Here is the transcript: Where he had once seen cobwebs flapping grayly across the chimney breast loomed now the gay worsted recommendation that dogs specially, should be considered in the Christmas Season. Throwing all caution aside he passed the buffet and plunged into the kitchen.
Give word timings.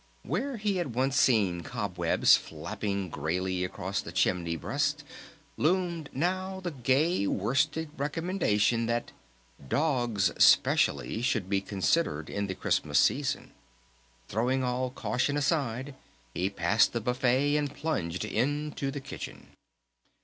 Where 0.23 0.57
he 0.57 0.77
had 0.77 0.95
once 0.95 1.15
seen 1.15 1.61
cobwebs 1.61 2.35
flapping 2.35 3.11
grayly 3.11 3.63
across 3.63 4.01
the 4.01 4.11
chimney 4.11 4.55
breast 4.55 5.03
loomed 5.57 6.09
now 6.11 6.59
the 6.59 6.71
gay 6.71 7.27
worsted 7.27 7.91
recommendation 7.97 8.87
that 8.87 9.11
dogs 9.69 10.31
specially, 10.43 11.21
should 11.21 11.47
be 11.47 11.61
considered 11.61 12.31
in 12.31 12.47
the 12.47 12.55
Christmas 12.55 12.97
Season. 12.97 13.51
Throwing 14.27 14.63
all 14.63 14.89
caution 14.89 15.37
aside 15.37 15.93
he 16.33 16.49
passed 16.49 16.93
the 16.93 16.99
buffet 17.01 17.55
and 17.55 17.71
plunged 17.75 18.25
into 18.25 18.89
the 18.89 19.01
kitchen. 19.01 19.51